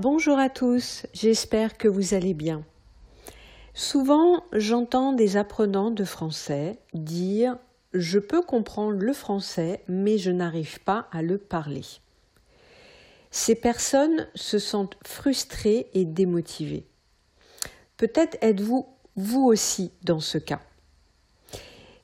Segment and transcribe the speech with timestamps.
[0.00, 2.64] Bonjour à tous, j'espère que vous allez bien.
[3.74, 7.58] Souvent, j'entends des apprenants de français dire
[7.92, 11.82] Je peux comprendre le français, mais je n'arrive pas à le parler.
[13.32, 16.86] Ces personnes se sentent frustrées et démotivées.
[17.96, 18.86] Peut-être êtes-vous
[19.16, 20.60] vous aussi dans ce cas.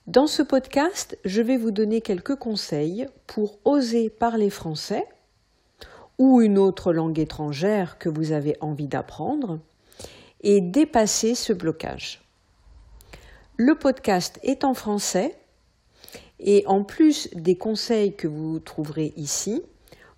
[0.08, 5.06] Dans ce podcast, je vais vous donner quelques conseils pour oser parler français
[6.18, 9.59] ou une autre langue étrangère que vous avez envie d'apprendre
[10.42, 12.22] et dépasser ce blocage.
[13.56, 15.36] Le podcast est en français
[16.41, 19.62] et en plus des conseils que vous trouverez ici,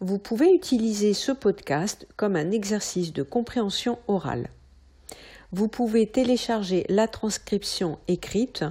[0.00, 4.50] vous pouvez utiliser ce podcast comme un exercice de compréhension orale.
[5.52, 8.64] Vous pouvez télécharger la transcription écrite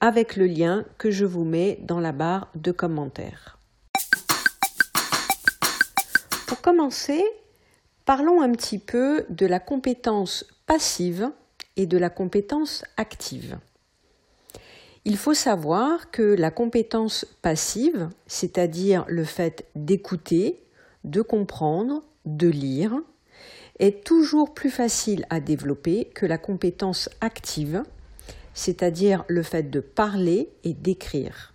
[0.00, 3.57] avec le lien que je vous mets dans la barre de commentaires.
[6.68, 7.24] Commencer,
[8.04, 11.30] parlons un petit peu de la compétence passive
[11.76, 13.56] et de la compétence active.
[15.06, 20.62] Il faut savoir que la compétence passive, c'est-à-dire le fait d'écouter,
[21.04, 23.00] de comprendre, de lire,
[23.78, 27.82] est toujours plus facile à développer que la compétence active,
[28.52, 31.54] c'est-à-dire le fait de parler et d'écrire.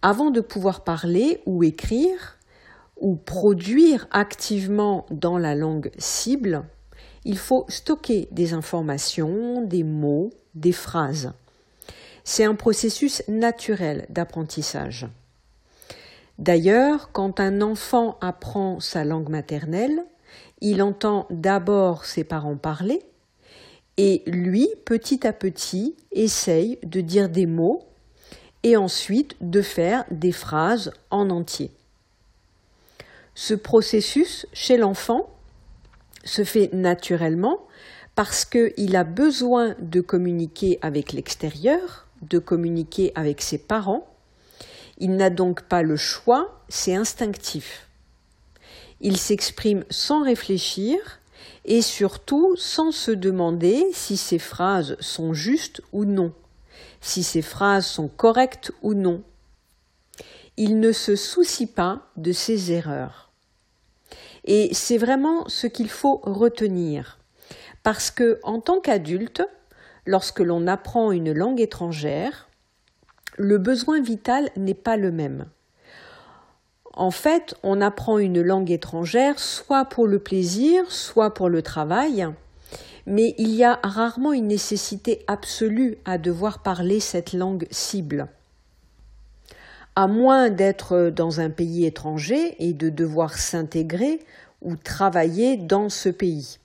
[0.00, 2.37] Avant de pouvoir parler ou écrire,
[3.00, 6.64] ou produire activement dans la langue cible,
[7.24, 11.32] il faut stocker des informations, des mots, des phrases.
[12.24, 15.06] C'est un processus naturel d'apprentissage.
[16.38, 20.04] D'ailleurs, quand un enfant apprend sa langue maternelle,
[20.60, 23.02] il entend d'abord ses parents parler
[23.98, 27.82] et lui, petit à petit, essaye de dire des mots
[28.62, 31.72] et ensuite de faire des phrases en entier.
[33.40, 35.30] Ce processus chez l'enfant
[36.24, 37.68] se fait naturellement
[38.16, 44.12] parce qu'il a besoin de communiquer avec l'extérieur, de communiquer avec ses parents.
[44.98, 47.86] Il n'a donc pas le choix, c'est instinctif.
[49.00, 50.98] Il s'exprime sans réfléchir
[51.64, 56.32] et surtout sans se demander si ses phrases sont justes ou non,
[57.00, 59.22] si ses phrases sont correctes ou non.
[60.56, 63.27] Il ne se soucie pas de ses erreurs.
[64.44, 67.18] Et c'est vraiment ce qu'il faut retenir.
[67.82, 69.42] Parce que, en tant qu'adulte,
[70.06, 72.48] lorsque l'on apprend une langue étrangère,
[73.36, 75.46] le besoin vital n'est pas le même.
[76.94, 82.26] En fait, on apprend une langue étrangère soit pour le plaisir, soit pour le travail,
[83.06, 88.28] mais il y a rarement une nécessité absolue à devoir parler cette langue cible.
[90.00, 94.20] À moins d'être dans un pays étranger et de devoir s'intégrer
[94.62, 96.58] ou travailler dans ce pays.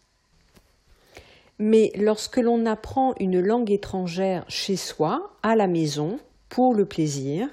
[1.57, 7.47] Mais lorsque l'on apprend une langue étrangère chez soi, à la maison, pour le plaisir,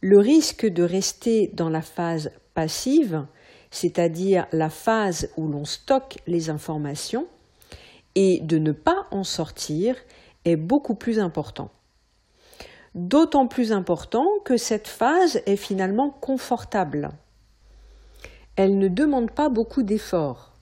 [0.00, 3.26] le risque de rester dans la phase passive,
[3.70, 7.26] c'est-à-dire la phase où l'on stocke les informations,
[8.14, 9.94] et de ne pas en sortir
[10.46, 11.70] est beaucoup plus important.
[12.94, 17.10] D'autant plus important que cette phase est finalement confortable.
[18.54, 20.52] Elle ne demande pas beaucoup d'efforts.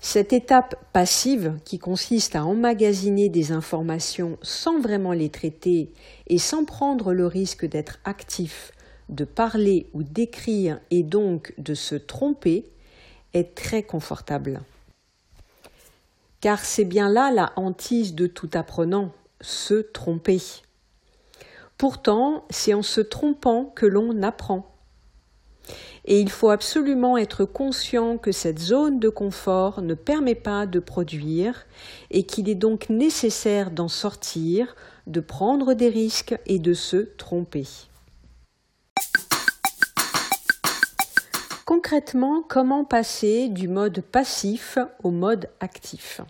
[0.00, 5.92] Cette étape passive, qui consiste à emmagasiner des informations sans vraiment les traiter
[6.28, 8.72] et sans prendre le risque d'être actif,
[9.10, 12.64] de parler ou d'écrire et donc de se tromper,
[13.34, 14.62] est très confortable.
[16.40, 20.40] Car c'est bien là la hantise de tout apprenant, se tromper.
[21.80, 24.66] Pourtant, c'est en se trompant que l'on apprend.
[26.04, 30.78] Et il faut absolument être conscient que cette zone de confort ne permet pas de
[30.78, 31.64] produire
[32.10, 34.76] et qu'il est donc nécessaire d'en sortir,
[35.06, 37.66] de prendre des risques et de se tromper.
[41.64, 46.20] Concrètement, comment passer du mode passif au mode actif?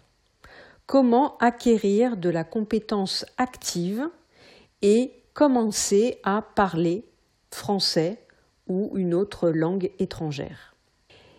[0.87, 4.09] Comment acquérir de la compétence active
[4.83, 7.05] et commencer à parler
[7.51, 8.25] français
[8.67, 10.75] ou une autre langue étrangère.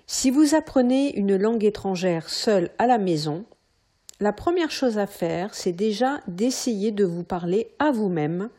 [0.08, 3.46] Si vous apprenez une langue étrangère seule à la maison,
[4.20, 8.50] la première chose à faire, c'est déjà d'essayer de vous parler à vous-même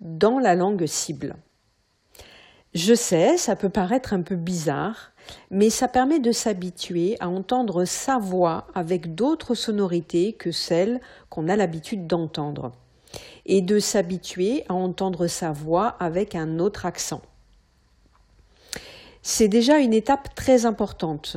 [0.00, 1.36] dans la langue cible.
[2.74, 5.12] Je sais, ça peut paraître un peu bizarre,
[5.50, 11.48] mais ça permet de s'habituer à entendre sa voix avec d'autres sonorités que celles qu'on
[11.48, 12.72] a l'habitude d'entendre,
[13.46, 17.22] et de s'habituer à entendre sa voix avec un autre accent.
[19.22, 21.36] c'est déjà une étape très importante.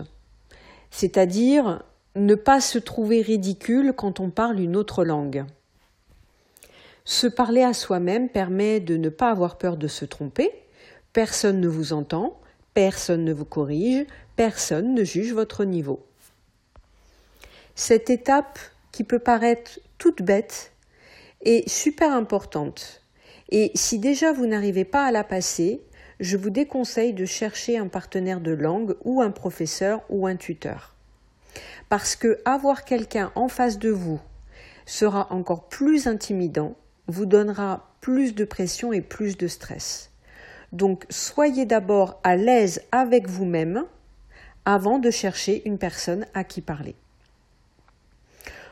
[0.89, 1.83] C'est-à-dire
[2.15, 5.45] ne pas se trouver ridicule quand on parle une autre langue.
[7.05, 10.51] Se parler à soi-même permet de ne pas avoir peur de se tromper,
[11.11, 12.39] personne ne vous entend,
[12.73, 14.05] personne ne vous corrige,
[14.35, 16.05] personne ne juge votre niveau.
[17.75, 18.59] Cette étape,
[18.91, 20.72] qui peut paraître toute bête,
[21.45, 23.01] est super importante.
[23.49, 25.81] Et si déjà vous n'arrivez pas à la passer,
[26.19, 30.95] je vous déconseille de chercher un partenaire de langue ou un professeur ou un tuteur.
[31.89, 34.19] Parce que avoir quelqu'un en face de vous
[34.85, 36.75] sera encore plus intimidant,
[37.07, 40.11] vous donnera plus de pression et plus de stress.
[40.71, 43.85] Donc soyez d'abord à l'aise avec vous-même
[44.65, 46.95] avant de chercher une personne à qui parler.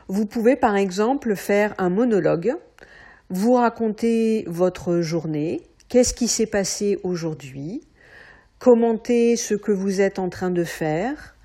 [0.08, 2.54] Vous pouvez par exemple faire un monologue,
[3.30, 7.82] vous raconter votre journée, qu'est-ce qui s'est passé aujourd'hui,
[8.58, 11.36] commenter ce que vous êtes en train de faire,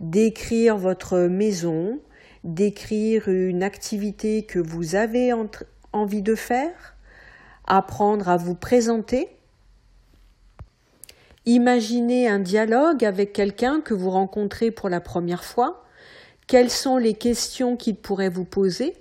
[0.00, 2.00] décrire votre maison,
[2.44, 5.32] décrire une activité que vous avez
[5.92, 6.96] envie de faire,
[7.66, 9.28] apprendre à vous présenter,
[11.46, 15.83] Imaginez un dialogue avec quelqu'un que vous rencontrez pour la première fois.
[16.46, 18.94] Quelles sont les questions qu'il pourrait vous poser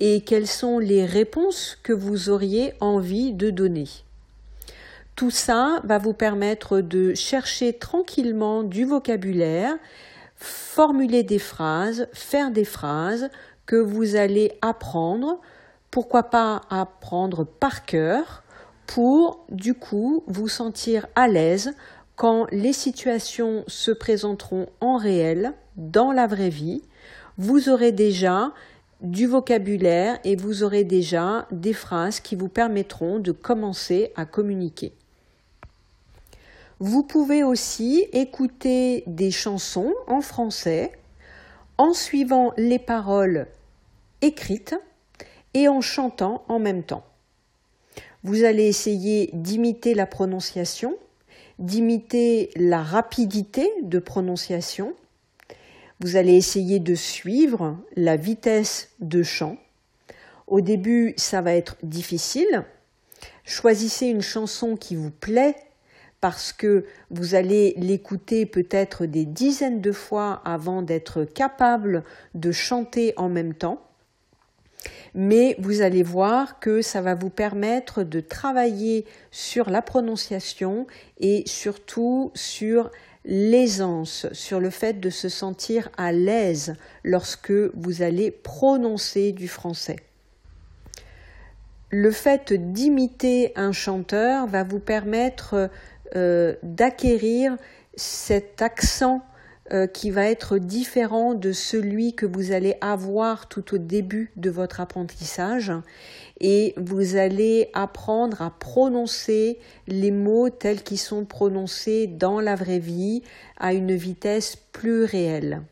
[0.00, 3.86] et quelles sont les réponses que vous auriez envie de donner.
[5.14, 9.76] Tout ça va vous permettre de chercher tranquillement du vocabulaire,
[10.36, 13.28] formuler des phrases, faire des phrases
[13.66, 15.38] que vous allez apprendre,
[15.90, 18.42] pourquoi pas apprendre par cœur,
[18.86, 21.74] pour du coup vous sentir à l'aise
[22.16, 26.82] quand les situations se présenteront en réel, dans la vraie vie.
[27.36, 28.52] Vous aurez déjà
[29.00, 34.92] du vocabulaire et vous aurez déjà des phrases qui vous permettront de commencer à communiquer.
[36.78, 40.92] Vous pouvez aussi écouter des chansons en français
[41.78, 43.46] en suivant les paroles
[44.22, 44.74] écrites
[45.54, 47.04] et en chantant en même temps.
[48.22, 50.96] Vous allez essayer d'imiter la prononciation,
[51.58, 54.94] d'imiter la rapidité de prononciation.
[56.00, 59.58] Vous allez essayer de suivre la vitesse de chant.
[60.46, 62.64] Au début, ça va être difficile.
[63.44, 65.56] Choisissez une chanson qui vous plaît
[66.20, 72.02] parce que vous allez l'écouter peut-être des dizaines de fois avant d'être capable
[72.34, 73.80] de chanter en même temps
[75.14, 80.86] mais vous allez voir que ça va vous permettre de travailler sur la prononciation
[81.18, 82.90] et surtout sur
[83.24, 86.74] l'aisance, sur le fait de se sentir à l'aise
[87.04, 89.96] lorsque vous allez prononcer du français.
[91.90, 95.70] Le fait d'imiter un chanteur va vous permettre
[96.16, 97.56] euh, d'acquérir
[97.96, 99.22] cet accent
[99.72, 104.50] euh, qui va être différent de celui que vous allez avoir tout au début de
[104.50, 105.70] votre apprentissage.
[106.40, 112.80] Et vous allez apprendre à prononcer les mots tels qu'ils sont prononcés dans la vraie
[112.80, 113.22] vie
[113.58, 115.62] à une vitesse plus réelle.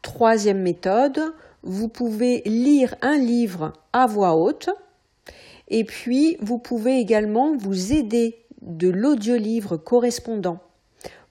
[0.00, 1.20] Troisième méthode,
[1.62, 4.70] vous pouvez lire un livre à voix haute.
[5.68, 10.60] Et puis vous pouvez également vous aider de l'audiolivre correspondant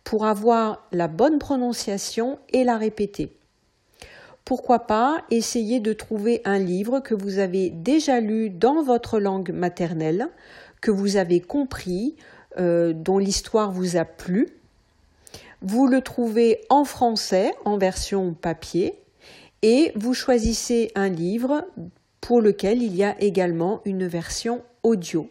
[0.03, 3.35] pour avoir la bonne prononciation et la répéter.
[4.45, 9.51] Pourquoi pas essayer de trouver un livre que vous avez déjà lu dans votre langue
[9.51, 10.29] maternelle,
[10.81, 12.15] que vous avez compris,
[12.57, 14.49] euh, dont l'histoire vous a plu.
[15.61, 18.95] Vous le trouvez en français, en version papier,
[19.61, 21.65] et vous choisissez un livre
[22.21, 25.29] pour lequel il y a également une version audio.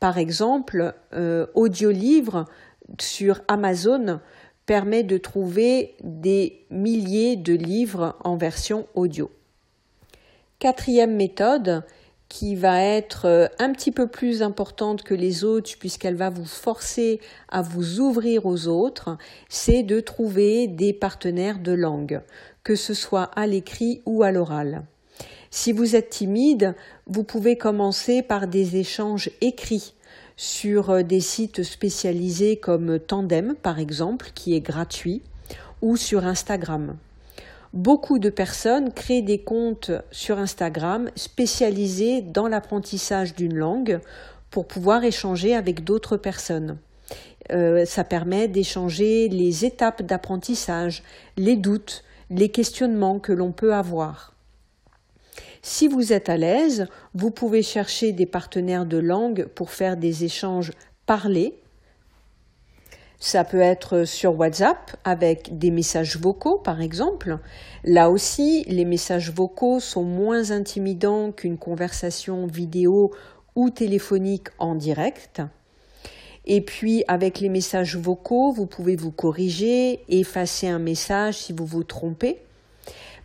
[0.00, 2.44] Par exemple, euh, audio-livre
[3.00, 4.20] sur Amazon
[4.66, 9.30] permet de trouver des milliers de livres en version audio.
[10.58, 11.84] Quatrième méthode,
[12.28, 16.46] qui va être euh, un petit peu plus importante que les autres puisqu'elle va vous
[16.46, 19.16] forcer à vous ouvrir aux autres,
[19.48, 22.22] c'est de trouver des partenaires de langue,
[22.64, 24.84] que ce soit à l'écrit ou à l'oral.
[25.50, 26.74] Si vous êtes timide,
[27.06, 29.94] vous pouvez commencer par des échanges écrits
[30.36, 35.22] sur euh, des sites spécialisés comme Tandem par exemple, qui est gratuit,
[35.82, 36.96] ou sur Instagram.
[37.72, 44.00] Beaucoup de personnes créent des comptes sur Instagram spécialisés dans l'apprentissage d'une langue
[44.50, 46.78] pour pouvoir échanger avec d'autres personnes.
[47.50, 51.02] Euh, ça permet d'échanger les étapes d'apprentissage,
[51.36, 54.33] les doutes, les questionnements que l'on peut avoir.
[55.66, 60.24] Si vous êtes à l'aise, vous pouvez chercher des partenaires de langue pour faire des
[60.24, 60.72] échanges
[61.06, 61.54] parlés.
[63.18, 67.38] Ça peut être sur WhatsApp avec des messages vocaux par exemple.
[67.82, 73.10] Là aussi, les messages vocaux sont moins intimidants qu'une conversation vidéo
[73.56, 75.40] ou téléphonique en direct.
[76.44, 81.64] Et puis avec les messages vocaux, vous pouvez vous corriger, effacer un message si vous
[81.64, 82.42] vous trompez.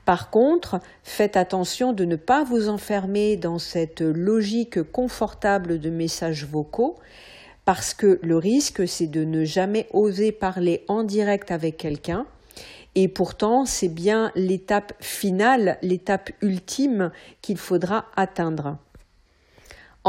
[0.09, 6.47] Par contre, faites attention de ne pas vous enfermer dans cette logique confortable de messages
[6.47, 6.97] vocaux
[7.63, 12.25] parce que le risque, c'est de ne jamais oser parler en direct avec quelqu'un.
[12.95, 17.11] Et pourtant, c'est bien l'étape finale, l'étape ultime
[17.43, 18.79] qu'il faudra atteindre.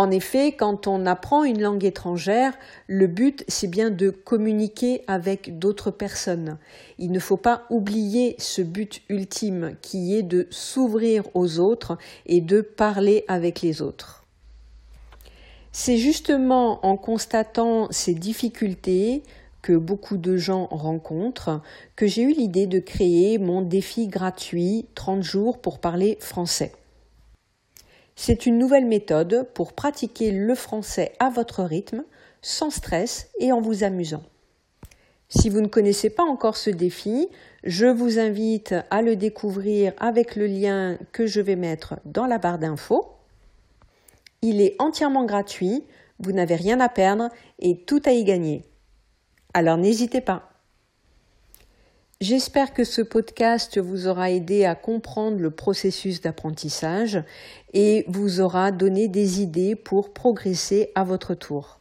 [0.00, 2.54] En effet, quand on apprend une langue étrangère,
[2.86, 6.56] le but, c'est bien de communiquer avec d'autres personnes.
[6.96, 12.40] Il ne faut pas oublier ce but ultime qui est de s'ouvrir aux autres et
[12.40, 14.24] de parler avec les autres.
[15.70, 19.22] C'est justement en constatant ces difficultés
[19.60, 21.60] que beaucoup de gens rencontrent
[21.94, 26.72] que j'ai eu l'idée de créer mon défi gratuit 30 jours pour parler français.
[28.22, 32.04] C'est une nouvelle méthode pour pratiquer le français à votre rythme,
[32.42, 34.22] sans stress et en vous amusant.
[35.30, 37.30] Si vous ne connaissez pas encore ce défi,
[37.64, 42.36] je vous invite à le découvrir avec le lien que je vais mettre dans la
[42.36, 43.10] barre d'infos.
[44.42, 45.82] Il est entièrement gratuit,
[46.18, 48.66] vous n'avez rien à perdre et tout à y gagner.
[49.54, 50.49] Alors n'hésitez pas.
[52.22, 57.24] J'espère que ce podcast vous aura aidé à comprendre le processus d'apprentissage
[57.72, 61.80] et vous aura donné des idées pour progresser à votre tour.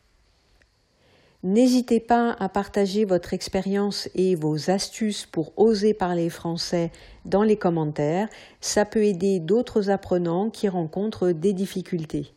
[1.43, 6.93] N'hésitez pas à partager votre expérience et vos astuces pour oser parler français
[7.25, 8.29] dans les commentaires.
[8.62, 12.34] Ça peut aider d'autres apprenants qui rencontrent des difficultés.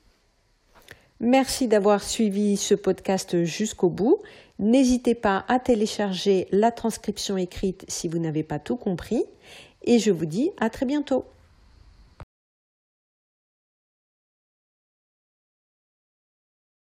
[1.25, 4.19] Merci d'avoir suivi ce podcast jusqu'au bout.
[4.59, 9.25] N'hésitez pas à télécharger la transcription écrite si vous n'avez pas tout compris.
[9.85, 11.25] Et je vous dis à très bientôt.